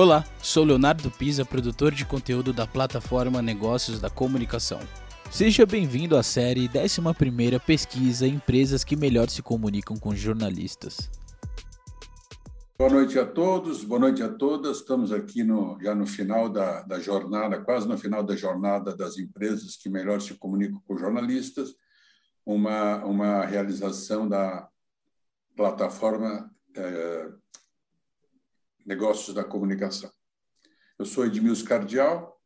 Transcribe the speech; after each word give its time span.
Olá, 0.00 0.24
sou 0.40 0.62
Leonardo 0.62 1.10
Pisa, 1.10 1.44
produtor 1.44 1.90
de 1.92 2.06
conteúdo 2.06 2.52
da 2.52 2.64
plataforma 2.64 3.42
Negócios 3.42 4.00
da 4.00 4.08
Comunicação. 4.08 4.78
Seja 5.28 5.66
bem-vindo 5.66 6.16
à 6.16 6.22
série 6.22 6.70
11 6.72 7.58
Pesquisa 7.66 8.24
Empresas 8.24 8.84
que 8.84 8.94
melhor 8.94 9.28
se 9.28 9.42
comunicam 9.42 9.96
com 9.96 10.14
jornalistas. 10.14 11.10
Boa 12.78 12.92
noite 12.92 13.18
a 13.18 13.26
todos, 13.26 13.82
boa 13.82 13.98
noite 13.98 14.22
a 14.22 14.28
todas. 14.28 14.76
Estamos 14.76 15.10
aqui 15.10 15.42
no, 15.42 15.76
já 15.82 15.96
no 15.96 16.06
final 16.06 16.48
da, 16.48 16.82
da 16.82 17.00
jornada, 17.00 17.60
quase 17.60 17.88
no 17.88 17.98
final 17.98 18.22
da 18.22 18.36
jornada 18.36 18.94
das 18.94 19.18
empresas 19.18 19.76
que 19.76 19.88
melhor 19.88 20.20
se 20.20 20.32
comunicam 20.34 20.80
com 20.86 20.96
jornalistas, 20.96 21.74
uma, 22.46 23.04
uma 23.04 23.44
realização 23.44 24.28
da 24.28 24.68
plataforma 25.56 26.48
eh, 26.76 27.30
Negócios 28.88 29.34
da 29.34 29.44
Comunicação. 29.44 30.10
Eu 30.98 31.04
sou 31.04 31.26
Edmilson 31.26 31.66
Cardial, 31.66 32.40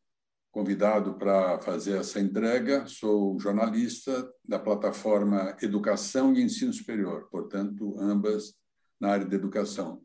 convidado 0.51 1.13
para 1.13 1.57
fazer 1.61 1.97
essa 1.97 2.19
entrega. 2.19 2.85
Sou 2.85 3.39
jornalista 3.39 4.29
da 4.43 4.59
plataforma 4.59 5.55
Educação 5.61 6.33
e 6.33 6.41
Ensino 6.41 6.73
Superior, 6.73 7.29
portanto, 7.31 7.97
ambas 7.97 8.55
na 8.99 9.11
área 9.11 9.25
de 9.25 9.33
educação. 9.33 10.03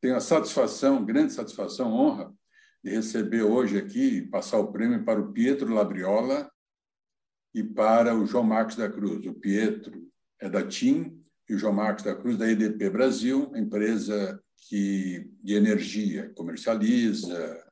Tenho 0.00 0.14
a 0.14 0.20
satisfação, 0.20 1.04
grande 1.04 1.32
satisfação, 1.32 1.92
honra, 1.92 2.32
de 2.84 2.92
receber 2.92 3.42
hoje 3.42 3.76
aqui, 3.76 4.22
passar 4.22 4.60
o 4.60 4.70
prêmio 4.70 5.04
para 5.04 5.20
o 5.20 5.32
Pietro 5.32 5.74
Labriola 5.74 6.48
e 7.52 7.64
para 7.64 8.14
o 8.14 8.24
João 8.26 8.44
Marcos 8.44 8.76
da 8.76 8.88
Cruz. 8.88 9.26
O 9.26 9.34
Pietro 9.34 10.08
é 10.38 10.48
da 10.48 10.64
TIM 10.64 11.20
e 11.48 11.54
o 11.56 11.58
João 11.58 11.72
Marcos 11.72 12.04
da 12.04 12.14
Cruz 12.14 12.38
da 12.38 12.48
EDP 12.48 12.90
Brasil, 12.90 13.50
empresa 13.56 14.40
que 14.60 15.30
de 15.42 15.54
energia 15.54 16.30
comercializa, 16.34 17.64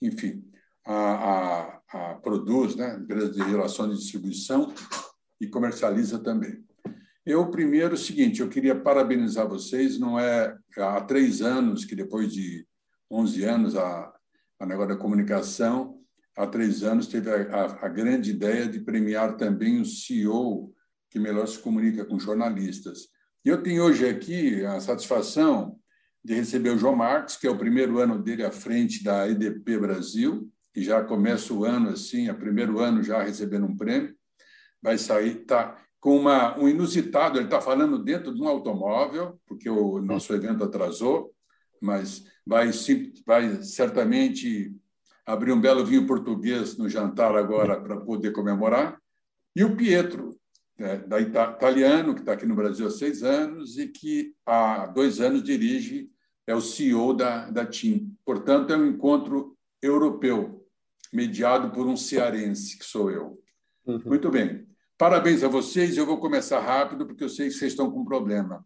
enfim, 0.00 0.44
a, 0.86 0.94
a, 0.94 1.80
a 1.92 2.14
produz, 2.16 2.76
né, 2.76 2.96
empresa 2.96 3.30
de 3.30 3.42
relação 3.42 3.88
de 3.88 3.98
distribuição 3.98 4.72
e 5.40 5.46
comercializa 5.46 6.18
também. 6.18 6.64
Eu, 7.24 7.50
primeiro, 7.50 7.94
o 7.94 7.98
seguinte, 7.98 8.40
eu 8.40 8.48
queria 8.48 8.74
parabenizar 8.74 9.46
vocês, 9.46 9.98
não 9.98 10.18
é 10.18 10.56
há 10.78 11.00
três 11.02 11.42
anos, 11.42 11.84
que 11.84 11.94
depois 11.94 12.32
de 12.32 12.66
11 13.10 13.44
anos, 13.44 13.76
a, 13.76 14.12
a 14.58 14.66
negócio 14.66 14.94
da 14.94 15.00
comunicação, 15.00 16.00
há 16.36 16.46
três 16.46 16.82
anos 16.82 17.06
teve 17.06 17.30
a, 17.30 17.36
a, 17.36 17.86
a 17.86 17.88
grande 17.88 18.30
ideia 18.30 18.66
de 18.66 18.80
premiar 18.80 19.36
também 19.36 19.80
o 19.80 19.84
CEO 19.84 20.72
que 21.10 21.18
melhor 21.18 21.46
se 21.46 21.58
comunica 21.58 22.04
com 22.04 22.18
jornalistas. 22.18 23.08
E 23.44 23.48
eu 23.48 23.62
tenho 23.62 23.82
hoje 23.82 24.08
aqui 24.08 24.64
a 24.64 24.80
satisfação 24.80 25.79
de 26.24 26.34
receber 26.34 26.70
o 26.70 26.78
João 26.78 26.94
Marcos, 26.94 27.36
que 27.36 27.46
é 27.46 27.50
o 27.50 27.58
primeiro 27.58 27.98
ano 27.98 28.18
dele 28.22 28.44
à 28.44 28.52
frente 28.52 29.02
da 29.02 29.28
EDP 29.28 29.78
Brasil, 29.78 30.50
e 30.74 30.82
já 30.82 31.02
começa 31.02 31.52
o 31.52 31.64
ano 31.64 31.90
assim, 31.90 32.28
é 32.28 32.32
o 32.32 32.38
primeiro 32.38 32.78
ano 32.78 33.02
já 33.02 33.22
recebendo 33.22 33.66
um 33.66 33.76
prêmio. 33.76 34.14
Vai 34.82 34.98
sair, 34.98 35.44
tá 35.44 35.76
com 35.98 36.16
uma, 36.16 36.58
um 36.58 36.68
inusitado, 36.68 37.38
ele 37.38 37.44
está 37.44 37.60
falando 37.60 38.02
dentro 38.02 38.34
de 38.34 38.40
um 38.42 38.48
automóvel, 38.48 39.38
porque 39.46 39.68
o 39.68 40.00
nosso 40.00 40.32
evento 40.32 40.64
atrasou, 40.64 41.30
mas 41.80 42.24
vai, 42.46 42.70
vai 43.26 43.62
certamente 43.62 44.74
abrir 45.26 45.52
um 45.52 45.60
belo 45.60 45.84
vinho 45.84 46.06
português 46.06 46.76
no 46.76 46.88
jantar 46.88 47.36
agora 47.36 47.80
para 47.80 48.00
poder 48.00 48.32
comemorar. 48.32 48.98
E 49.54 49.62
o 49.62 49.76
Pietro, 49.76 50.39
né, 50.80 50.96
da 50.96 51.20
italiano, 51.20 52.14
que 52.14 52.20
está 52.20 52.32
aqui 52.32 52.46
no 52.46 52.56
Brasil 52.56 52.86
há 52.86 52.90
seis 52.90 53.22
anos 53.22 53.76
e 53.76 53.86
que 53.86 54.34
há 54.46 54.86
dois 54.86 55.20
anos 55.20 55.42
dirige, 55.42 56.10
é 56.46 56.54
o 56.54 56.60
CEO 56.62 57.12
da, 57.12 57.50
da 57.50 57.66
TIM. 57.66 58.16
Portanto, 58.24 58.72
é 58.72 58.78
um 58.78 58.86
encontro 58.86 59.54
europeu, 59.82 60.66
mediado 61.12 61.70
por 61.70 61.86
um 61.86 61.98
cearense, 61.98 62.78
que 62.78 62.84
sou 62.86 63.10
eu. 63.10 63.38
Uhum. 63.84 64.00
Muito 64.06 64.30
bem. 64.30 64.66
Parabéns 64.96 65.44
a 65.44 65.48
vocês. 65.48 65.98
Eu 65.98 66.06
vou 66.06 66.18
começar 66.18 66.60
rápido, 66.60 67.06
porque 67.06 67.24
eu 67.24 67.28
sei 67.28 67.48
que 67.48 67.54
vocês 67.54 67.72
estão 67.72 67.90
com 67.90 68.02
problema 68.02 68.64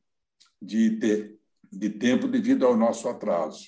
de, 0.62 0.92
ter, 0.92 1.36
de 1.70 1.90
tempo 1.90 2.28
devido 2.28 2.64
ao 2.64 2.76
nosso 2.76 3.08
atraso. 3.08 3.66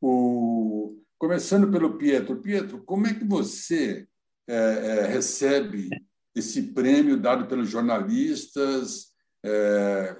O, 0.00 0.98
começando 1.18 1.70
pelo 1.70 1.98
Pietro. 1.98 2.40
Pietro, 2.40 2.82
como 2.82 3.06
é 3.06 3.12
que 3.12 3.26
você 3.26 4.08
é, 4.48 4.54
é, 4.54 5.06
recebe 5.06 5.90
esse 6.36 6.62
prêmio 6.62 7.16
dado 7.16 7.46
pelos 7.46 7.70
jornalistas? 7.70 9.06
É, 9.42 10.14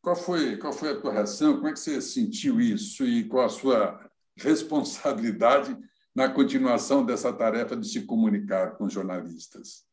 qual 0.00 0.16
foi, 0.16 0.56
qual 0.56 0.72
foi 0.72 0.90
a 0.90 1.00
tua 1.00 1.12
reação? 1.12 1.56
Como 1.56 1.68
é 1.68 1.72
que 1.72 1.78
você 1.78 2.00
sentiu 2.00 2.58
isso 2.58 3.04
e 3.04 3.24
qual 3.24 3.44
a 3.44 3.50
sua 3.50 4.10
responsabilidade 4.36 5.76
na 6.14 6.28
continuação 6.28 7.04
dessa 7.04 7.30
tarefa 7.32 7.76
de 7.76 7.86
se 7.86 8.00
comunicar 8.02 8.76
com 8.76 8.88
jornalistas? 8.88 9.84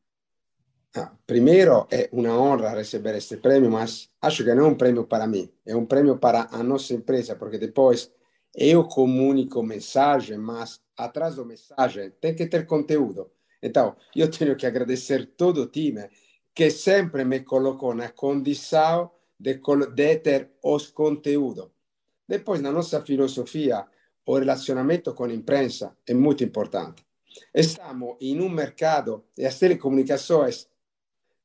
Ah, 0.95 1.11
primeiro, 1.27 1.85
é 1.91 2.09
uma 2.11 2.35
honra 2.35 2.69
receber 2.69 3.15
este 3.15 3.37
prêmio, 3.37 3.69
mas 3.69 4.09
acho 4.21 4.43
que 4.43 4.55
não 4.55 4.65
é 4.65 4.67
um 4.69 4.75
prêmio 4.75 5.05
para 5.05 5.27
mim, 5.27 5.51
é 5.65 5.75
um 5.75 5.85
prêmio 5.85 6.17
para 6.17 6.47
a 6.51 6.63
nossa 6.63 6.93
empresa, 6.93 7.35
porque 7.35 7.59
depois 7.59 8.11
eu 8.55 8.83
comunico 8.85 9.61
mensagem, 9.61 10.37
mas 10.37 10.79
atrás 10.97 11.35
da 11.35 11.45
mensagem 11.45 12.11
tem 12.19 12.33
que 12.33 12.47
ter 12.47 12.65
conteúdo. 12.65 13.29
Então, 13.61 13.95
eu 14.15 14.29
tenho 14.29 14.55
que 14.55 14.65
agradecer 14.65 15.25
todo 15.37 15.63
o 15.63 15.67
time 15.67 16.09
que 16.53 16.69
sempre 16.71 17.23
me 17.25 17.41
colocou 17.41 17.93
na 17.93 18.09
condição 18.09 19.11
de, 19.39 19.59
de 19.95 20.15
ter 20.17 20.51
os 20.63 20.91
conteúdos. 20.91 21.69
Depois, 22.27 22.61
na 22.61 22.71
nossa 22.71 23.01
filosofia, 23.01 23.85
o 24.25 24.37
relacionamento 24.37 25.13
com 25.13 25.25
a 25.25 25.33
imprensa 25.33 25.97
é 26.07 26.13
muito 26.13 26.43
importante. 26.43 27.03
Estamos 27.53 28.17
em 28.21 28.39
um 28.41 28.49
mercado 28.49 29.25
e 29.37 29.45
as 29.45 29.57
telecomunicações 29.57 30.67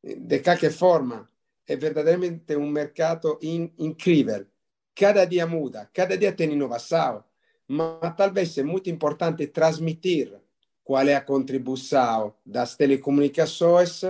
de 0.05 0.41
qualquer 0.41 0.71
forma, 0.73 1.29
é 1.67 1.77
verdadeiramente 1.77 2.57
um 2.57 2.69
mercado 2.69 3.39
in, 3.43 3.73
incrível. 3.79 4.47
Cada 4.95 5.25
dia 5.25 5.47
muda, 5.47 5.91
cada 5.95 6.17
dia 6.17 6.33
tem 6.33 6.53
inovação, 6.53 7.25
mas 7.67 8.15
talvez 8.15 8.57
é 8.59 8.63
muito 8.63 8.91
importante 8.91 9.47
transmitir 9.47 10.39
qual 10.85 11.09
é 11.09 11.15
a 11.15 11.21
contribuição 11.21 12.35
das 12.45 12.77
telecomunicações 12.77 14.03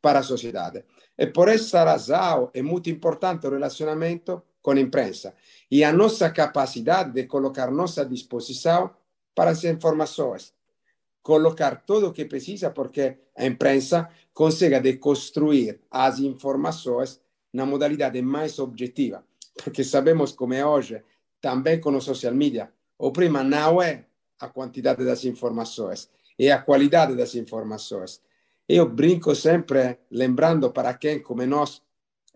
para 0.00 0.20
a 0.20 0.22
sociedade. 0.22 0.84
E 1.18 1.26
por 1.26 1.48
essa 1.48 1.84
razão 1.84 2.50
é 2.54 2.62
muito 2.62 2.88
importante 2.88 3.46
o 3.46 3.50
relacionamento 3.50 4.42
com 4.62 4.70
a 4.70 4.80
imprensa 4.80 5.34
e 5.70 5.84
a 5.84 5.92
nossa 5.92 6.30
capacidade 6.30 7.12
de 7.12 7.24
colocar 7.24 7.70
nossa 7.70 8.04
disposição 8.04 8.90
para 9.34 9.50
as 9.50 9.64
informações. 9.64 10.54
Colocar 11.22 11.84
tudo 11.84 12.08
o 12.08 12.12
que 12.12 12.24
precisa, 12.24 12.70
porque 12.70 13.18
a 13.36 13.46
imprensa 13.46 14.08
consiga 14.32 14.80
de 14.80 14.94
construir 14.94 15.80
as 15.90 16.18
informações 16.18 17.20
na 17.52 17.66
modalidade 17.66 18.20
mais 18.22 18.58
objetiva. 18.58 19.24
Porque 19.62 19.84
sabemos 19.84 20.32
como 20.32 20.54
é 20.54 20.64
hoje, 20.64 21.02
também 21.40 21.80
com 21.80 21.94
os 21.94 22.04
social 22.04 22.34
media, 22.34 22.72
o 22.98 23.12
prima 23.12 23.44
não 23.44 23.80
é 23.80 24.04
a 24.42 24.48
quantidade 24.48 25.04
das 25.04 25.24
informações, 25.24 26.10
é 26.36 26.50
a 26.50 26.60
qualidade 26.60 27.14
das 27.14 27.36
informações. 27.36 28.20
Eu 28.68 28.88
brinco 28.88 29.34
sempre, 29.36 30.00
lembrando 30.10 30.72
para 30.72 30.92
quem, 30.94 31.22
como 31.22 31.46
nós, 31.46 31.80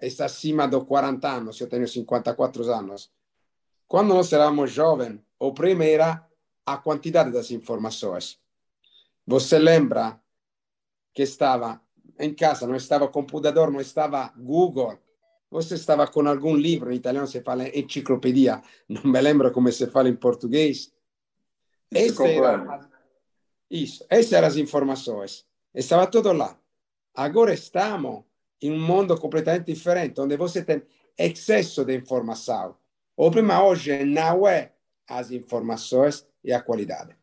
está 0.01 0.27
acima 0.27 0.69
dos 0.69 0.85
40 0.85 1.29
anos, 1.29 1.61
eu 1.61 1.69
tenho 1.69 1.89
54 1.89 2.73
anos. 2.73 3.11
Quando 3.89 4.15
nós 4.15 4.33
éramos 4.33 4.71
jovens, 4.71 5.21
o 5.39 5.53
prima 5.53 5.85
era 5.85 6.25
a 6.65 6.77
quantidade 6.77 7.33
das 7.33 7.51
informações. 7.51 8.39
Você 9.27 9.59
lembra 9.59 10.21
que 11.13 11.23
estava 11.23 11.81
em 12.21 12.33
casa, 12.33 12.69
não 12.69 12.77
estava 12.77 13.09
computador, 13.09 13.73
não 13.73 13.81
estava 13.81 14.33
Google. 14.37 14.97
Você 15.51 15.75
estava 15.75 16.07
com 16.07 16.29
algum 16.29 16.55
livro, 16.55 16.93
em 16.93 16.97
italiano 16.97 17.27
se 17.27 17.41
fala 17.41 17.69
enciclopedia, 17.69 18.63
não 18.89 19.11
me 19.11 19.21
lembro 19.21 19.51
como 19.51 19.73
se 19.73 19.87
fala 19.89 20.09
em 20.09 20.15
português. 20.17 20.93
Essa 21.93 22.27
era, 22.27 22.91
isso, 23.71 24.05
essas 24.09 24.33
eram 24.33 24.49
as 24.49 24.57
informações. 24.57 25.47
Estava 25.75 26.07
tudo 26.07 26.33
lá. 26.33 26.59
Agora 27.15 27.55
estamos 27.55 28.25
em 28.61 28.73
um 28.73 28.81
mundo 28.81 29.19
completamente 29.19 29.67
diferente, 29.67 30.21
onde 30.21 30.37
você 30.37 30.65
tem 30.65 30.83
excesso 31.19 31.85
de 31.85 31.97
informação. 31.97 32.77
O 33.17 33.31
problema 33.31 33.65
hoje 33.65 34.05
não 34.05 34.47
é 34.47 34.73
as 35.09 35.31
informações 35.31 36.27
e 36.43 36.53
a 36.53 36.61
qualidade. 36.61 37.17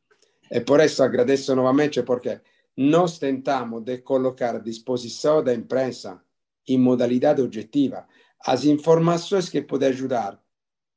E 0.50 0.60
por 0.62 0.80
isso 0.80 1.04
agradeço 1.04 1.56
novamente, 1.56 2.02
porque 2.04 2.40
nós 2.76 3.20
tentamos 3.20 3.84
de 3.84 4.00
colocar 4.00 4.56
à 4.56 4.60
disposição 4.60 5.44
da 5.44 5.54
imprensa, 5.54 6.22
em 6.68 6.78
modalidade 6.78 7.42
objetiva, 7.42 8.08
as 8.46 8.64
informações 8.66 9.50
que 9.50 9.62
podem 9.62 9.90
ajudar 9.90 10.42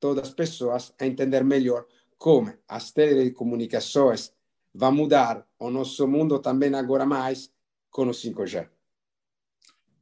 todas 0.01 0.29
as 0.29 0.35
pessoas 0.35 0.95
a 0.99 1.07
entender 1.07 1.45
melhor 1.45 1.87
como 2.19 2.53
as 2.69 2.91
telecomunicações 2.91 4.33
vão 4.75 4.93
mudar 4.93 5.47
o 5.59 5.71
nosso 5.71 6.07
mundo 6.07 6.39
também 6.39 6.75
agora 6.75 7.07
mais 7.07 7.51
com 7.91 8.05
o 8.05 8.11
5G. 8.11 8.69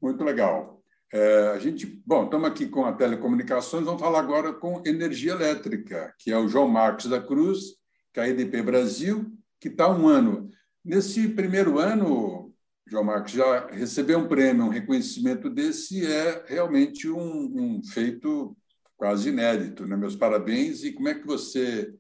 Muito 0.03 0.25
legal. 0.25 0.83
É, 1.13 1.49
a 1.55 1.59
gente, 1.59 1.87
bom, 2.05 2.25
estamos 2.25 2.49
aqui 2.49 2.67
com 2.67 2.85
a 2.85 2.93
telecomunicações, 2.93 3.85
vamos 3.85 4.01
falar 4.01 4.19
agora 4.19 4.53
com 4.53 4.83
energia 4.85 5.33
elétrica, 5.33 6.13
que 6.19 6.33
é 6.33 6.37
o 6.37 6.49
João 6.49 6.67
Marcos 6.67 7.07
da 7.07 7.21
Cruz, 7.21 7.77
que 8.13 8.19
é 8.19 8.25
a 8.25 8.29
EDP 8.29 8.63
Brasil, 8.63 9.33
que 9.61 9.69
está 9.69 9.89
um 9.89 10.09
ano. 10.09 10.51
Nesse 10.85 11.29
primeiro 11.29 11.79
ano, 11.79 12.53
João 12.87 13.05
Marcos, 13.05 13.33
já 13.33 13.67
receber 13.69 14.17
um 14.17 14.29
prêmio, 14.29 14.65
um 14.65 14.71
reconhecimento 14.71 15.49
desse 15.49 16.05
é 16.05 16.45
realmente 16.49 17.09
um, 17.09 17.79
um 17.79 17.83
feito 17.85 18.57
quase 18.97 19.31
inédito. 19.31 19.87
Né? 19.87 19.97
Meus 19.97 20.17
parabéns. 20.17 20.85
E 20.85 20.93
como 20.93 21.09
é 21.09 21.15
que 21.15 21.27
você 21.27 21.95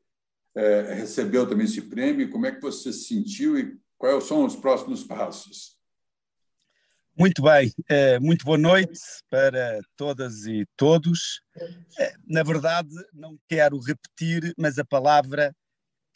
é, 0.55 0.95
recebeu 0.95 1.49
também 1.49 1.67
esse 1.67 1.83
prêmio? 1.83 2.31
Como 2.31 2.47
é 2.47 2.53
que 2.53 2.61
você 2.61 2.93
se 2.93 3.05
sentiu 3.05 3.59
e 3.59 3.79
quais 3.99 4.25
são 4.25 4.45
os 4.45 4.56
próximos 4.56 5.03
passos? 5.03 5.75
Muito 7.17 7.43
bem, 7.43 7.73
eh, 7.89 8.19
muito 8.19 8.45
boa 8.45 8.59
noite 8.59 9.01
para 9.31 9.81
todas 9.97 10.47
e 10.47 10.67
todos. 10.77 11.41
Eh, 11.97 12.15
na 12.27 12.43
verdade, 12.43 12.91
não 13.12 13.39
quero 13.49 13.79
repetir, 13.79 14.53
mas 14.59 14.81
a 14.81 14.85
palavra 14.85 15.55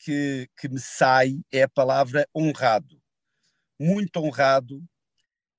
que, 0.00 0.48
que 0.58 0.68
me 0.68 0.80
sai 0.80 1.40
é 1.52 1.62
a 1.62 1.68
palavra 1.68 2.26
honrado. 2.34 3.00
Muito 3.78 4.16
honrado, 4.16 4.82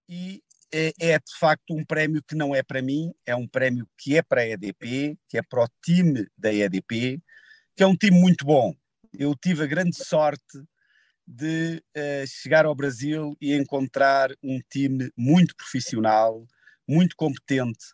e 0.10 0.44
é, 0.74 0.92
é, 1.00 1.18
de 1.18 1.38
facto 1.40 1.74
um 1.74 1.86
prémio 1.86 2.22
que 2.22 2.36
não 2.36 2.54
é 2.54 2.62
para 2.62 2.82
mim, 2.82 3.14
é 3.26 3.36
um 3.36 3.48
prémio 3.48 3.88
que 3.98 4.18
é 4.18 4.22
para 4.22 4.42
a 4.42 4.48
EDP, 4.48 5.18
que 5.30 5.38
é 5.38 5.42
para 5.42 5.64
o 5.64 5.70
time 5.84 6.28
da 6.38 6.54
EDP, 6.54 7.22
que 7.80 7.84
é 7.84 7.88
um 7.88 7.96
time 7.96 8.20
muito 8.20 8.44
bom. 8.44 8.76
Eu 9.18 9.34
tive 9.34 9.64
a 9.64 9.66
grande 9.66 9.96
sorte 9.96 10.62
de 11.26 11.82
uh, 11.96 12.28
chegar 12.28 12.66
ao 12.66 12.76
Brasil 12.76 13.38
e 13.40 13.54
encontrar 13.56 14.32
um 14.44 14.60
time 14.70 15.10
muito 15.16 15.56
profissional, 15.56 16.46
muito 16.86 17.16
competente, 17.16 17.86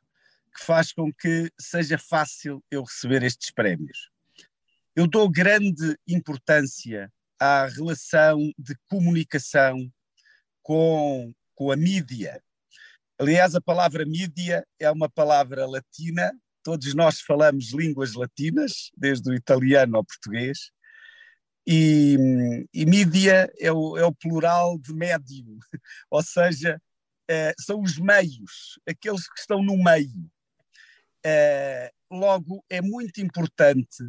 que 0.58 0.66
faz 0.66 0.92
com 0.92 1.14
que 1.14 1.52
seja 1.62 2.00
fácil 2.00 2.64
eu 2.72 2.82
receber 2.82 3.22
estes 3.22 3.52
prémios. 3.52 4.10
Eu 4.96 5.06
dou 5.06 5.30
grande 5.30 5.96
importância 6.08 7.14
à 7.40 7.68
relação 7.68 8.40
de 8.58 8.76
comunicação 8.90 9.78
com, 10.64 11.32
com 11.54 11.72
a 11.72 11.76
mídia. 11.76 12.44
Aliás, 13.20 13.54
a 13.54 13.62
palavra 13.62 14.04
mídia 14.04 14.66
é 14.80 14.90
uma 14.90 15.08
palavra 15.08 15.68
latina, 15.68 16.34
todos 16.66 16.96
nós 16.96 17.22
falamos 17.22 17.72
línguas 17.72 18.16
latinas, 18.16 18.90
desde 18.98 19.30
o 19.30 19.36
italiano 19.36 19.98
ao 19.98 20.04
português, 20.04 20.72
e, 21.68 22.18
e 22.74 22.86
mídia 22.88 23.48
é 23.60 23.72
o, 23.72 23.96
é 23.96 24.04
o 24.04 24.14
plural 24.14 24.76
de 24.80 24.92
médium, 24.92 25.60
ou 26.10 26.24
seja, 26.24 26.82
é, 27.30 27.54
são 27.60 27.80
os 27.82 28.00
meios, 28.00 28.80
aqueles 28.88 29.30
que 29.30 29.40
estão 29.40 29.62
no 29.64 29.78
meio. 29.78 30.28
É, 31.24 31.92
logo, 32.10 32.66
é 32.68 32.82
muito 32.82 33.22
importante 33.22 34.04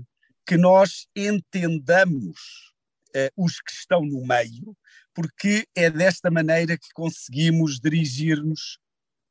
que 0.47 0.57
nós 0.57 1.07
entendamos 1.15 2.73
é, 3.15 3.31
os 3.37 3.61
que 3.61 3.73
estão 3.73 4.01
no 4.01 4.27
meio, 4.27 4.75
porque 5.15 5.67
é 5.75 5.91
desta 5.91 6.31
maneira 6.31 6.79
que 6.79 6.89
conseguimos 6.95 7.79
dirigir-nos 7.79 8.79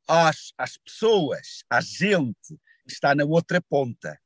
às, 0.06 0.52
às 0.56 0.76
pessoas, 0.76 1.64
à 1.68 1.80
gente 1.80 2.56
está 2.86 3.14
na 3.14 3.24
outra 3.24 3.60
ponta. 3.60 4.18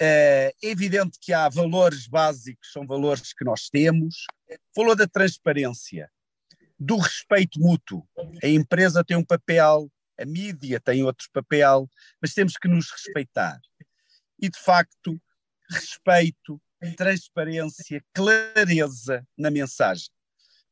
É 0.00 0.52
evidente 0.62 1.18
que 1.20 1.32
há 1.32 1.48
valores 1.48 2.06
básicos, 2.06 2.70
são 2.72 2.86
valores 2.86 3.32
que 3.32 3.44
nós 3.44 3.68
temos. 3.68 4.26
Falou 4.74 4.94
da 4.94 5.06
transparência, 5.06 6.10
do 6.78 6.96
respeito 6.96 7.58
mútuo. 7.58 8.08
A 8.42 8.46
empresa 8.46 9.04
tem 9.04 9.16
um 9.16 9.24
papel, 9.24 9.90
a 10.18 10.24
mídia 10.24 10.80
tem 10.80 11.02
outro 11.02 11.28
papel, 11.32 11.88
mas 12.22 12.32
temos 12.32 12.54
que 12.54 12.68
nos 12.68 12.90
respeitar. 12.90 13.60
E, 14.40 14.48
de 14.48 14.58
facto, 14.58 15.20
respeito, 15.68 16.60
transparência, 16.96 18.04
clareza 18.14 19.26
na 19.36 19.50
mensagem. 19.50 20.08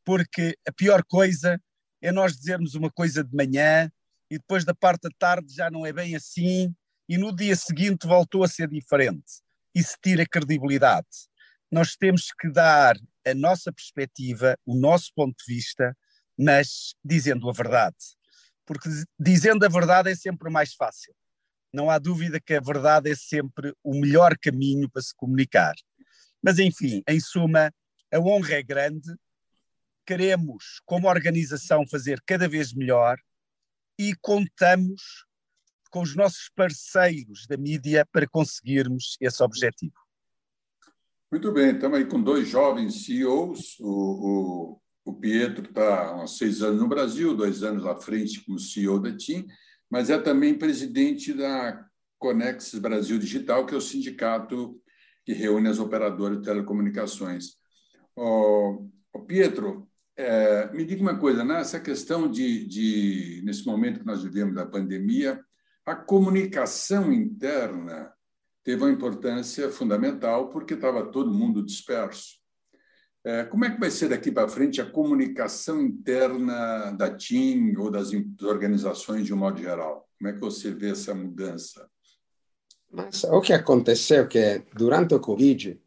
Porque 0.04 0.56
a 0.66 0.72
pior 0.72 1.02
coisa 1.04 1.60
é 2.00 2.12
nós 2.12 2.36
dizermos 2.36 2.76
uma 2.76 2.90
coisa 2.90 3.24
de 3.24 3.34
manhã 3.34 3.90
e 4.30 4.38
depois 4.38 4.64
da 4.64 4.74
parte 4.74 5.02
da 5.02 5.10
tarde 5.18 5.52
já 5.52 5.68
não 5.68 5.84
é 5.84 5.92
bem 5.92 6.14
assim 6.14 6.72
e 7.08 7.16
no 7.16 7.34
dia 7.34 7.54
seguinte 7.54 8.06
voltou 8.06 8.42
a 8.42 8.48
ser 8.48 8.68
diferente. 8.68 9.42
Isso 9.74 9.96
tira 10.02 10.24
credibilidade. 10.26 11.06
Nós 11.70 11.96
temos 11.96 12.32
que 12.38 12.50
dar 12.50 12.96
a 13.26 13.34
nossa 13.34 13.72
perspectiva, 13.72 14.56
o 14.64 14.74
nosso 14.74 15.12
ponto 15.14 15.34
de 15.44 15.54
vista, 15.54 15.96
mas 16.38 16.94
dizendo 17.04 17.48
a 17.48 17.52
verdade. 17.52 17.96
Porque 18.64 18.88
dizendo 19.18 19.64
a 19.64 19.68
verdade 19.68 20.10
é 20.10 20.14
sempre 20.14 20.50
mais 20.50 20.74
fácil. 20.74 21.14
Não 21.72 21.90
há 21.90 21.98
dúvida 21.98 22.40
que 22.40 22.54
a 22.54 22.60
verdade 22.60 23.10
é 23.10 23.14
sempre 23.14 23.74
o 23.82 23.92
melhor 24.00 24.36
caminho 24.38 24.88
para 24.90 25.02
se 25.02 25.14
comunicar. 25.14 25.74
Mas, 26.42 26.58
enfim, 26.58 27.02
em 27.08 27.20
suma, 27.20 27.72
a 28.12 28.18
honra 28.18 28.54
é 28.54 28.62
grande. 28.62 29.14
Queremos, 30.06 30.80
como 30.84 31.08
organização, 31.08 31.86
fazer 31.86 32.22
cada 32.24 32.48
vez 32.48 32.72
melhor 32.72 33.18
e 33.98 34.14
contamos 34.22 35.25
com 35.90 36.02
os 36.02 36.14
nossos 36.14 36.50
parceiros 36.54 37.46
da 37.46 37.56
mídia 37.56 38.06
para 38.10 38.26
conseguirmos 38.28 39.16
esse 39.20 39.42
objetivo. 39.42 39.94
Muito 41.30 41.52
bem, 41.52 41.74
estamos 41.74 41.98
aí 41.98 42.04
com 42.06 42.22
dois 42.22 42.48
jovens 42.48 43.04
CEOs. 43.04 43.76
O, 43.80 44.80
o, 45.04 45.10
o 45.10 45.14
Pietro 45.14 45.64
está 45.64 46.22
há 46.22 46.26
seis 46.26 46.62
anos 46.62 46.80
no 46.80 46.88
Brasil, 46.88 47.36
dois 47.36 47.62
anos 47.62 47.84
à 47.84 47.96
frente 47.96 48.44
como 48.44 48.58
CEO 48.58 49.00
da 49.00 49.14
TIM, 49.16 49.46
mas 49.90 50.08
é 50.08 50.18
também 50.18 50.58
presidente 50.58 51.32
da 51.32 51.84
Conex 52.18 52.74
Brasil 52.76 53.18
Digital, 53.18 53.66
que 53.66 53.74
é 53.74 53.76
o 53.76 53.80
sindicato 53.80 54.80
que 55.24 55.32
reúne 55.32 55.68
as 55.68 55.78
operadoras 55.78 56.38
de 56.38 56.44
telecomunicações. 56.44 57.56
O, 58.14 58.88
Pietro, 59.26 59.88
é, 60.16 60.72
me 60.72 60.84
diga 60.84 61.02
uma 61.02 61.18
coisa, 61.18 61.44
nessa 61.44 61.78
questão 61.80 62.30
de, 62.30 62.66
de, 62.66 63.42
nesse 63.44 63.66
momento 63.66 64.00
que 64.00 64.06
nós 64.06 64.22
vivemos 64.22 64.54
da 64.54 64.64
pandemia, 64.64 65.44
a 65.86 65.94
comunicação 65.94 67.12
interna 67.12 68.12
teve 68.64 68.82
uma 68.82 68.90
importância 68.90 69.70
fundamental 69.70 70.50
porque 70.50 70.74
estava 70.74 71.06
todo 71.06 71.32
mundo 71.32 71.64
disperso. 71.64 72.44
É, 73.24 73.44
como 73.44 73.64
é 73.64 73.70
que 73.70 73.78
vai 73.78 73.90
ser 73.90 74.08
daqui 74.08 74.32
para 74.32 74.48
frente 74.48 74.80
a 74.80 74.90
comunicação 74.90 75.80
interna 75.80 76.90
da 76.92 77.16
TIM 77.16 77.76
ou 77.76 77.88
das 77.90 78.10
organizações 78.42 79.24
de 79.24 79.32
um 79.32 79.36
modo 79.36 79.60
geral? 79.60 80.08
Como 80.18 80.28
é 80.28 80.32
que 80.32 80.40
você 80.40 80.72
vê 80.72 80.90
essa 80.90 81.14
mudança? 81.14 81.88
Mas 82.90 83.22
o 83.24 83.40
que 83.40 83.52
aconteceu 83.52 84.24
é 84.24 84.26
que 84.26 84.62
durante 84.74 85.14
o 85.14 85.20
Covid 85.20 85.80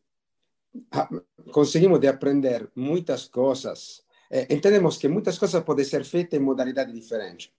conseguimos 1.51 1.99
de 1.99 2.07
aprender 2.07 2.69
muitas 2.73 3.27
coisas. 3.27 4.01
É, 4.31 4.53
entendemos 4.53 4.97
que 4.97 5.07
muitas 5.07 5.37
coisas 5.37 5.61
podem 5.63 5.83
ser 5.83 6.05
feitas 6.05 6.39
em 6.39 6.43
modalidade 6.43 6.93
diferente 6.93 7.53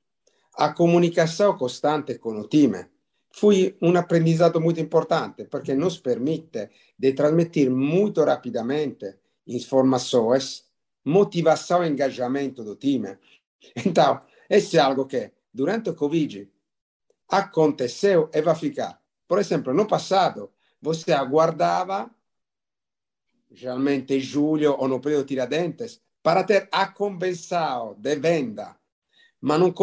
a 0.56 0.72
comunicação 0.72 1.56
constante 1.56 2.18
com 2.18 2.38
o 2.38 2.48
time 2.48 2.86
foi 3.32 3.76
um 3.80 3.96
aprendizado 3.96 4.60
muito 4.60 4.80
importante 4.80 5.44
porque 5.44 5.74
nos 5.74 5.98
permite 5.98 6.68
de 6.98 7.12
transmitir 7.12 7.70
muito 7.70 8.22
rapidamente 8.24 9.16
informações, 9.46 10.64
motivação 11.04 11.84
e 11.84 11.88
engajamento 11.88 12.64
do 12.64 12.76
time. 12.76 13.16
Então, 13.76 14.20
esse 14.48 14.78
é 14.78 14.80
algo 14.80 15.06
que 15.06 15.32
durante 15.52 15.90
o 15.90 15.94
Covid 15.94 16.50
aconteceu 17.28 18.30
e 18.32 18.40
vai 18.40 18.54
ficar. 18.54 19.00
Por 19.28 19.38
exemplo, 19.38 19.74
no 19.74 19.86
passado, 19.86 20.50
você 20.80 21.12
aguardava, 21.12 22.10
geralmente 23.50 24.14
em 24.14 24.20
julho 24.20 24.76
ou 24.78 24.88
no 24.88 24.98
período 24.98 25.26
Tiradentes, 25.26 26.00
para 26.22 26.42
ter 26.42 26.68
a 26.72 26.86
convenção 26.88 27.94
de 27.98 28.16
venda 28.16 28.79
mas 29.40 29.58
não, 29.58 29.74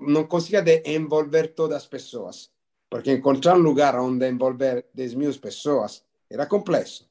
não 0.00 0.26
conseguia 0.26 0.82
envolver 0.84 1.54
todas 1.54 1.78
as 1.78 1.86
pessoas, 1.86 2.50
porque 2.90 3.12
encontrar 3.12 3.56
um 3.56 3.62
lugar 3.62 3.98
onde 3.98 4.28
envolver 4.28 4.86
10 4.92 5.14
mil 5.14 5.40
pessoas 5.40 6.04
era 6.28 6.46
complexo. 6.46 7.08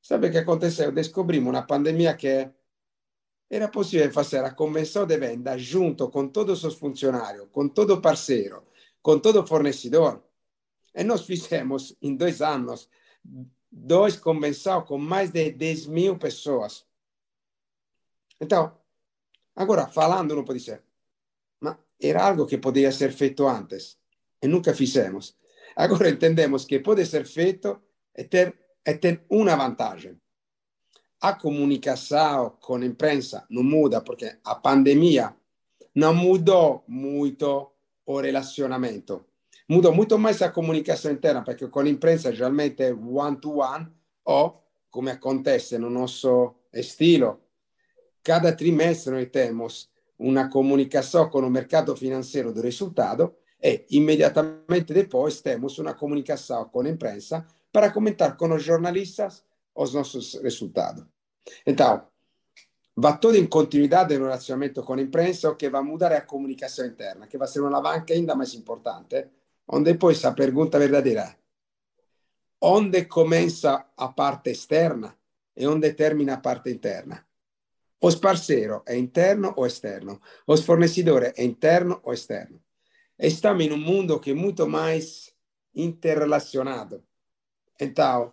Sabe 0.00 0.28
o 0.28 0.30
que 0.30 0.38
aconteceu? 0.38 0.92
Descobrimos 0.92 1.52
na 1.52 1.62
pandemia 1.62 2.14
que 2.14 2.48
era 3.50 3.68
possível 3.68 4.12
fazer 4.12 4.44
a 4.44 4.54
convenção 4.54 5.06
de 5.06 5.16
venda 5.16 5.56
junto 5.58 6.10
com 6.10 6.28
todos 6.28 6.62
os 6.62 6.74
funcionários, 6.74 7.48
com 7.50 7.68
todo 7.68 8.00
parceiro, 8.00 8.62
com 9.02 9.18
todo 9.18 9.46
fornecedor. 9.46 10.22
E 10.94 11.02
nós 11.02 11.22
fizemos 11.22 11.96
em 12.00 12.14
dois 12.14 12.40
anos 12.40 12.88
dois 13.70 14.16
convenções 14.16 14.84
com 14.84 14.96
mais 14.98 15.30
de 15.30 15.50
10 15.50 15.86
mil 15.86 16.16
pessoas. 16.16 16.86
Então, 18.40 18.78
agora, 19.56 19.88
falando, 19.88 20.36
não 20.36 20.44
pode 20.44 20.60
ser 20.60 20.82
era 22.08 22.24
algo 22.24 22.46
que 22.46 22.58
podia 22.58 22.92
ser 22.92 23.12
feito 23.12 23.46
antes 23.46 23.98
e 24.42 24.46
nunca 24.46 24.74
fizemos. 24.74 25.36
Agora 25.76 26.08
entendemos 26.08 26.64
que 26.64 26.80
pode 26.80 27.04
ser 27.06 27.24
feito 27.26 27.82
e 28.14 28.24
ter, 28.24 28.54
e 28.86 28.94
ter 28.94 29.24
uma 29.28 29.56
vantagem. 29.56 30.20
A 31.20 31.34
comunicação 31.34 32.58
com 32.60 32.76
a 32.76 32.84
imprensa 32.84 33.46
não 33.48 33.62
muda 33.62 34.00
porque 34.02 34.38
a 34.44 34.54
pandemia 34.54 35.34
não 35.94 36.14
mudou 36.14 36.84
muito 36.86 37.72
o 38.04 38.20
relazionamento. 38.20 39.26
Muda 39.66 39.90
muito 39.90 40.18
mais 40.18 40.42
a 40.42 40.50
comunicação 40.50 41.10
interna, 41.10 41.42
perché 41.42 41.70
con 41.70 41.84
l'imprensa 41.84 42.30
geralmente 42.32 42.88
è 42.88 42.92
one 42.92 43.38
to 43.38 43.60
one 43.60 43.90
o, 44.24 44.62
come 44.90 45.10
acontece 45.10 45.78
no 45.78 45.88
nosso 45.88 46.66
estilo, 46.70 47.40
cada 48.20 48.54
trimestre 48.54 49.12
noi 49.12 49.30
temos 49.30 49.90
una 50.18 50.48
comunicação 50.48 51.28
com 51.28 51.40
o 51.40 51.50
mercado 51.50 51.94
financeiro 51.96 52.52
do 52.52 52.60
resultado 52.60 53.36
e 53.60 53.86
imediatamente 53.90 54.92
depois 54.92 55.40
temos 55.40 55.78
uma 55.78 55.94
comunicação 55.94 56.68
com 56.68 56.80
a 56.80 56.88
imprensa 56.88 57.46
para 57.72 57.90
comentar 57.90 58.36
com 58.36 58.52
os 58.54 58.62
jornalistas 58.62 59.44
os 59.74 59.92
nossos 59.92 60.34
resultados. 60.34 61.04
Então, 61.66 62.06
va 62.96 63.16
tudo 63.16 63.36
em 63.36 63.46
continuidade 63.46 64.16
no 64.16 64.26
relacionamento 64.26 64.82
com 64.82 64.94
a 64.94 65.50
o 65.50 65.56
que 65.56 65.68
vai 65.68 65.82
mudar 65.82 66.12
a 66.12 66.20
comunicação 66.20 66.86
interna, 66.86 67.26
que 67.26 67.36
vai 67.36 67.48
ser 67.48 67.60
uma 67.60 67.68
alavanca 67.68 68.14
ainda 68.14 68.36
mais 68.36 68.54
importante, 68.54 69.26
onde 69.66 69.92
depois 69.92 70.24
a 70.24 70.32
pergunta 70.32 70.78
verdadeira 70.78 71.36
onde 72.66 73.04
começa 73.04 73.92
a 73.94 74.08
parte 74.08 74.50
externa 74.50 75.18
e 75.54 75.66
onde 75.66 75.92
termina 75.92 76.34
a 76.34 76.40
parte 76.40 76.70
interna. 76.70 77.26
Os 78.06 78.16
parceiro 78.16 78.82
é 78.84 78.98
interno 78.98 79.54
ou 79.56 79.66
externo? 79.66 80.20
Os 80.46 80.60
fornecedores 80.60 81.32
é 81.38 81.42
interno 81.42 82.02
ou 82.02 82.12
externo? 82.12 82.60
Estamos 83.18 83.64
em 83.64 83.72
um 83.72 83.78
mundo 83.78 84.20
que 84.20 84.32
é 84.32 84.34
muito 84.34 84.68
mais 84.68 85.34
interrelacionado. 85.74 87.02
Então, 87.80 88.30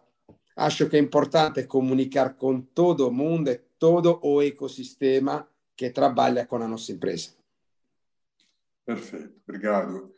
acho 0.58 0.90
que 0.90 0.98
é 0.98 1.00
importante 1.00 1.64
comunicar 1.68 2.34
com 2.34 2.60
todo 2.60 3.14
mundo 3.14 3.50
e 3.50 3.62
todo 3.80 4.20
o 4.22 4.42
ecossistema 4.42 5.48
que 5.74 5.90
trabalha 5.90 6.46
com 6.46 6.58
a 6.58 6.68
nossa 6.68 6.92
empresa. 6.92 7.30
Perfeito, 8.86 9.40
obrigado. 9.48 10.12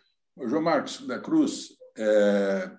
João 0.47 0.63
Marcos 0.63 1.05
da 1.05 1.19
Cruz, 1.19 1.77
é, 1.95 2.71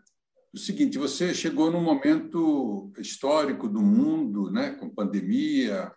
o 0.52 0.58
seguinte, 0.58 0.98
você 0.98 1.32
chegou 1.32 1.70
num 1.70 1.80
momento 1.80 2.92
histórico 2.98 3.68
do 3.68 3.80
mundo, 3.80 4.50
né, 4.50 4.72
com 4.72 4.90
pandemia, 4.90 5.94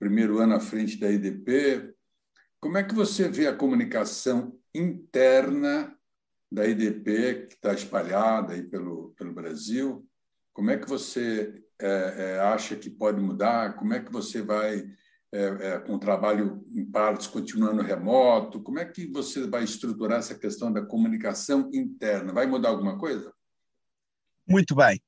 primeiro 0.00 0.38
ano 0.38 0.54
à 0.54 0.60
frente 0.60 0.98
da 0.98 1.10
IDP. 1.10 1.94
Como 2.58 2.78
é 2.78 2.82
que 2.82 2.94
você 2.94 3.28
vê 3.28 3.46
a 3.46 3.54
comunicação 3.54 4.58
interna 4.74 5.94
da 6.50 6.66
IDP, 6.66 7.46
que 7.48 7.54
está 7.54 7.74
espalhada 7.74 8.54
aí 8.54 8.62
pelo, 8.62 9.14
pelo 9.16 9.34
Brasil? 9.34 10.08
Como 10.54 10.70
é 10.70 10.78
que 10.78 10.88
você 10.88 11.62
é, 11.78 11.86
é, 12.16 12.40
acha 12.40 12.74
que 12.74 12.88
pode 12.88 13.20
mudar? 13.20 13.76
Como 13.76 13.92
é 13.92 14.00
que 14.00 14.10
você 14.10 14.42
vai, 14.42 14.90
é, 15.32 15.42
é, 15.42 15.78
com 15.78 15.94
o 15.94 16.00
trabalho 16.00 16.66
em 16.72 16.84
partes, 16.84 17.26
continuando 17.26 17.82
remoto? 17.82 18.62
Como 18.62 18.78
é 18.78 18.86
que 18.86 19.06
você 19.06 19.46
vai 19.46 19.64
estruturar 19.64 20.18
essa 20.18 20.34
questão 20.34 20.72
da 20.72 20.84
comunicação 20.84 21.70
interna? 21.72 22.32
Vai 22.32 22.46
mudar 22.46 22.70
alguma 22.70 22.98
coisa? 22.98 23.32
Muito 24.48 24.74
bem. 24.74 25.00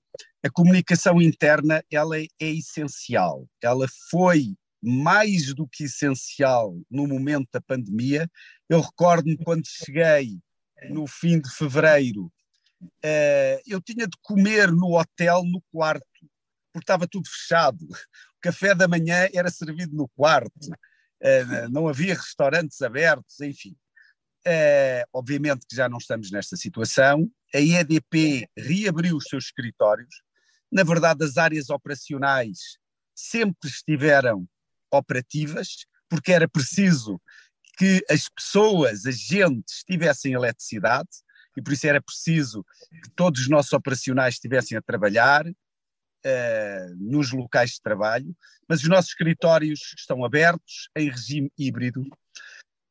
A 0.45 0.51
comunicação 0.51 1.21
interna 1.21 1.83
ela 1.91 2.19
é, 2.19 2.27
é 2.41 2.51
essencial. 2.51 3.49
Ela 3.63 3.87
foi 4.11 4.55
mais 4.83 5.55
do 5.55 5.67
que 5.69 5.85
essencial 5.85 6.77
no 6.91 7.07
momento 7.07 7.49
da 7.53 7.61
pandemia. 7.61 8.29
Eu 8.69 8.81
recordo-me 8.81 9.37
quando 9.37 9.67
cheguei 9.67 10.41
no 10.91 11.07
fim 11.07 11.41
de 11.41 11.49
fevereiro, 11.51 12.25
uh, 12.25 13.63
eu 13.67 13.81
tinha 13.81 14.07
de 14.07 14.17
comer 14.21 14.73
no 14.73 14.99
hotel, 14.99 15.45
no 15.45 15.63
quarto, 15.71 16.05
porque 16.73 16.85
estava 16.85 17.07
tudo 17.07 17.29
fechado. 17.29 17.85
O 17.85 18.41
café 18.41 18.75
da 18.75 18.89
manhã 18.89 19.29
era 19.33 19.51
servido 19.51 19.95
no 19.95 20.09
quarto, 20.09 20.51
uh, 20.67 21.69
não 21.71 21.87
havia 21.87 22.15
restaurantes 22.15 22.83
abertos, 22.83 23.41
enfim. 23.41 23.77
Uh, 24.45 25.07
obviamente 25.13 25.65
que 25.69 25.77
já 25.77 25.89
não 25.89 25.99
estamos 25.99 26.33
nesta 26.33 26.57
situação. 26.57 27.31
A 27.55 27.61
EDP 27.61 28.49
reabriu 28.57 29.17
os 29.17 29.25
seus 29.25 29.45
escritórios. 29.45 30.23
Na 30.71 30.83
verdade, 30.83 31.25
as 31.25 31.37
áreas 31.37 31.71
operacionais 31.71 32.77
sempre 33.15 33.69
estiveram 33.69 34.49
operativas, 34.93 35.87
porque 36.09 36.33
era 36.33 36.49
preciso 36.49 37.21
que 37.77 38.05
as 38.11 38.29
pessoas, 38.29 39.07
as 39.07 39.19
gentes, 39.19 39.83
tivessem 39.85 40.35
eletricidade 40.35 41.09
e 41.57 41.63
por 41.63 41.73
isso 41.73 41.87
era 41.87 42.01
preciso 42.01 42.65
que 43.03 43.11
todos 43.15 43.43
os 43.43 43.49
nossos 43.49 43.73
operacionais 43.73 44.35
estivessem 44.35 44.77
a 44.77 44.83
trabalhar 44.83 45.47
uh, 45.47 46.97
nos 46.99 47.33
locais 47.33 47.73
de 47.73 47.83
trabalho, 47.83 48.37
mas 48.69 48.83
os 48.83 48.89
nossos 48.89 49.11
escritórios 49.11 49.95
estão 49.97 50.25
abertos 50.25 50.89
em 50.97 51.11
regime 51.11 51.51
híbrido, 51.59 52.05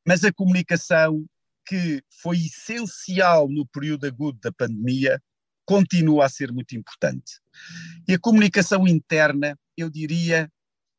mas 0.05 0.23
a 0.23 0.33
comunicação 0.33 1.25
que 1.65 2.03
foi 2.21 2.37
essencial 2.37 3.47
no 3.47 3.65
período 3.67 4.05
agudo 4.05 4.39
da 4.41 4.51
pandemia 4.51 5.21
continua 5.65 6.25
a 6.25 6.29
ser 6.29 6.51
muito 6.51 6.75
importante. 6.75 7.39
E 8.07 8.13
a 8.13 8.19
comunicação 8.19 8.87
interna, 8.87 9.57
eu 9.77 9.89
diria, 9.89 10.51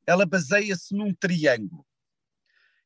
ela 0.07 0.27
baseia-se 0.27 0.95
num 0.95 1.15
triângulo. 1.15 1.87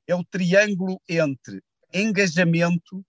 É 0.07 0.15
o 0.15 0.25
triângulo 0.25 1.01
entre 1.09 1.63
engajamento 1.93 3.05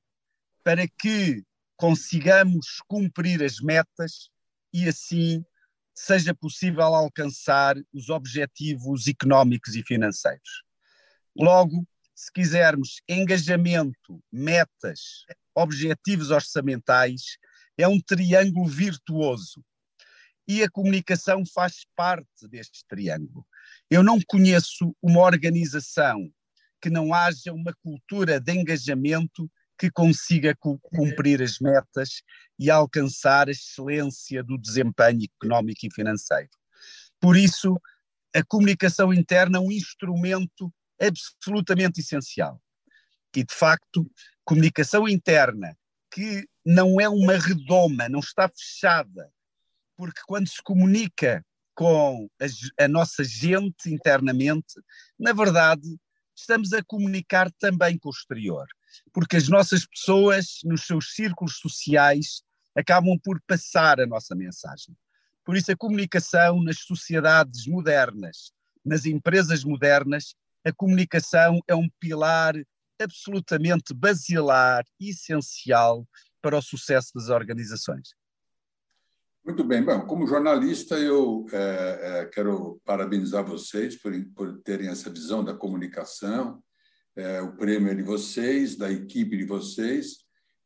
para 0.63 0.87
que 0.87 1.43
consigamos 1.75 2.81
cumprir 2.87 3.43
as 3.43 3.59
metas 3.59 4.29
e 4.73 4.87
assim 4.87 5.43
seja 5.93 6.33
possível 6.33 6.83
alcançar 6.83 7.75
os 7.93 8.09
objetivos 8.09 9.07
económicos 9.07 9.75
e 9.75 9.83
financeiros. 9.83 10.63
Logo, 11.35 11.87
se 12.15 12.31
quisermos 12.31 13.01
engajamento, 13.07 14.23
metas, 14.31 15.25
objetivos 15.55 16.31
orçamentais, 16.31 17.37
é 17.77 17.87
um 17.87 17.99
triângulo 17.99 18.67
virtuoso. 18.67 19.63
E 20.47 20.63
a 20.63 20.69
comunicação 20.69 21.43
faz 21.45 21.85
parte 21.95 22.47
deste 22.49 22.85
triângulo. 22.87 23.45
Eu 23.89 24.01
não 24.01 24.19
conheço 24.27 24.95
uma 25.01 25.21
organização 25.21 26.31
que 26.81 26.89
não 26.89 27.13
haja 27.13 27.51
uma 27.51 27.73
cultura 27.81 28.39
de 28.39 28.53
engajamento 28.53 29.49
que 29.77 29.91
consiga 29.91 30.55
cumprir 30.55 31.41
as 31.41 31.59
metas 31.59 32.21
e 32.57 32.71
alcançar 32.71 33.47
a 33.47 33.51
excelência 33.51 34.43
do 34.43 34.57
desempenho 34.57 35.27
económico 35.39 35.85
e 35.85 35.93
financeiro. 35.93 36.49
Por 37.19 37.37
isso, 37.37 37.79
a 38.35 38.43
comunicação 38.43 39.13
interna 39.13 39.57
é 39.57 39.61
um 39.61 39.71
instrumento 39.71 40.73
absolutamente 40.99 42.01
essencial. 42.01 42.61
E, 43.35 43.43
de 43.43 43.53
facto, 43.53 44.09
comunicação 44.43 45.07
interna 45.07 45.77
que 46.11 46.47
não 46.65 46.99
é 46.99 47.07
uma 47.07 47.37
redoma, 47.37 48.09
não 48.09 48.19
está 48.19 48.49
fechada, 48.49 49.31
porque 49.97 50.21
quando 50.27 50.47
se 50.47 50.61
comunica 50.63 51.43
com 51.75 52.29
a, 52.39 52.83
a 52.85 52.87
nossa 52.87 53.23
gente 53.23 53.89
internamente, 53.89 54.75
na 55.19 55.33
verdade, 55.33 55.97
estamos 56.35 56.71
a 56.71 56.83
comunicar 56.83 57.51
também 57.59 57.97
com 57.97 58.09
o 58.09 58.11
exterior, 58.11 58.67
porque 59.11 59.35
as 59.35 59.49
nossas 59.49 59.85
pessoas, 59.85 60.59
nos 60.63 60.85
seus 60.85 61.13
círculos 61.13 61.57
sociais, 61.57 62.41
acabam 62.75 63.17
por 63.23 63.41
passar 63.47 63.99
a 63.99 64.05
nossa 64.05 64.35
mensagem. 64.35 64.95
Por 65.43 65.57
isso, 65.57 65.71
a 65.71 65.77
comunicação 65.77 66.61
nas 66.61 66.79
sociedades 66.79 67.65
modernas, 67.65 68.51
nas 68.85 69.05
empresas 69.05 69.63
modernas, 69.63 70.35
a 70.63 70.71
comunicação 70.71 71.59
é 71.67 71.75
um 71.75 71.89
pilar 71.99 72.53
absolutamente 73.01 73.93
basilar, 73.93 74.83
essencial 74.99 76.07
para 76.41 76.57
o 76.57 76.61
sucesso 76.61 77.11
das 77.15 77.29
organizações. 77.29 78.09
Muito 79.47 79.63
bem. 79.63 79.81
Bom, 79.81 80.01
como 80.01 80.27
jornalista, 80.27 80.99
eu 80.99 81.45
é, 81.53 81.99
é, 82.01 82.25
quero 82.25 82.81
parabenizar 82.83 83.45
vocês 83.45 83.95
por, 83.95 84.11
por, 84.35 84.59
terem 84.61 84.89
essa 84.89 85.09
visão 85.09 85.41
da 85.41 85.53
comunicação. 85.53 86.61
É, 87.15 87.41
o 87.41 87.55
prêmio 87.55 87.89
é 87.89 87.95
de 87.95 88.03
vocês, 88.03 88.75
da 88.75 88.91
equipe 88.91 89.37
de 89.37 89.45
vocês, 89.45 90.17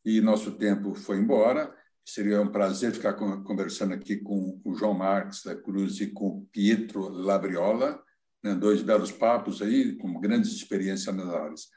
e 0.04 0.20
nosso 0.20 0.54
tempo 0.54 0.96
foi 0.96 1.18
embora. 1.18 1.72
Seria 2.04 2.42
um 2.42 2.52
prazer 2.52 2.92
ficar 2.92 3.14
conversando 3.14 3.94
aqui 3.94 4.18
com 4.18 4.60
o 4.66 4.74
João 4.74 4.96
Marques 4.96 5.44
da 5.44 5.56
Cruz 5.56 6.02
e 6.02 6.08
com 6.08 6.28
o 6.30 6.48
Pietro 6.52 7.08
Labriola 7.08 8.02
né, 8.44 8.56
dois 8.56 8.82
belos 8.82 9.12
papos 9.12 9.62
aí, 9.62 9.96
com 9.96 10.20
grandes 10.20 10.52
experiências 10.54 11.16
nas 11.16 11.30
áreas. 11.30 11.68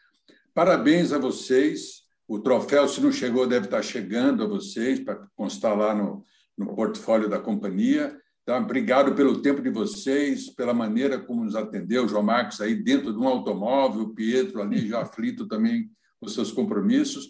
Parabéns 0.55 1.13
a 1.13 1.19
vocês. 1.19 2.03
O 2.27 2.39
troféu, 2.39 2.89
se 2.89 3.03
não 3.03 3.13
chegou, 3.13 3.47
deve 3.47 3.67
estar 3.67 3.83
chegando 3.83 4.43
a 4.43 4.47
vocês, 4.47 4.99
para 4.99 5.27
constar 5.37 5.77
lá 5.77 5.95
no, 5.95 6.25
no 6.57 6.75
portfólio 6.75 7.29
da 7.29 7.39
companhia. 7.39 8.17
Então, 8.43 8.59
obrigado 8.59 9.15
pelo 9.15 9.41
tempo 9.41 9.63
de 9.63 9.71
vocês, 9.71 10.51
pela 10.51 10.75
maneira 10.75 11.19
como 11.19 11.45
nos 11.45 11.57
atendeu, 11.57 12.05
o 12.05 12.09
João 12.09 12.23
Marcos 12.23 12.61
aí 12.61 12.75
dentro 12.75 13.13
de 13.13 13.19
um 13.19 13.27
automóvel, 13.27 14.03
o 14.03 14.15
Pietro 14.15 14.61
ali 14.61 14.87
já 14.87 15.01
aflito 15.03 15.49
também 15.49 15.91
com 16.21 16.29
seus 16.29 16.53
compromissos. 16.53 17.29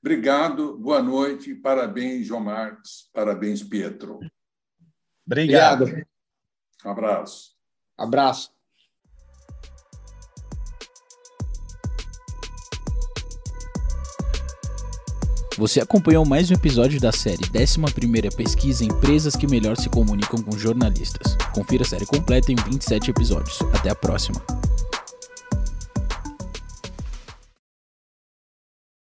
Obrigado, 0.00 0.78
boa 0.78 1.02
noite, 1.02 1.54
parabéns, 1.54 2.26
João 2.26 2.40
Marcos, 2.40 3.08
parabéns, 3.12 3.62
Pietro. 3.62 4.20
Obrigado. 5.26 5.86
Um 6.84 6.90
abraço. 6.90 7.52
Abraço. 7.96 8.61
Você 15.62 15.80
acompanhou 15.80 16.26
mais 16.26 16.50
um 16.50 16.54
episódio 16.54 17.00
da 17.00 17.12
série 17.12 17.44
11 17.54 18.34
Pesquisa 18.36 18.84
Empresas 18.84 19.36
que 19.36 19.46
Melhor 19.46 19.76
se 19.76 19.88
Comunicam 19.88 20.42
com 20.42 20.58
Jornalistas. 20.58 21.36
Confira 21.54 21.84
a 21.84 21.86
série 21.86 22.04
completa 22.04 22.50
em 22.50 22.56
27 22.56 23.12
episódios. 23.12 23.60
Até 23.72 23.88
a 23.90 23.94
próxima. 23.94 24.42